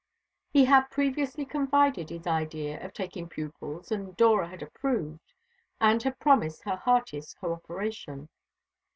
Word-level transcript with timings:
He 0.49 0.65
had 0.65 0.89
previously 0.89 1.45
confided 1.45 2.09
his 2.09 2.25
idea 2.25 2.83
of 2.83 2.91
taking 2.91 3.29
pupils, 3.29 3.91
and 3.91 4.17
Dora 4.17 4.47
had 4.47 4.63
approved, 4.63 5.31
and 5.79 6.01
had 6.01 6.17
promised 6.19 6.63
her 6.63 6.77
heartiest 6.77 7.37
cooperation. 7.37 8.27